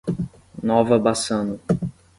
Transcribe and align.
Nova 0.67 0.97
Bassano 0.97 1.59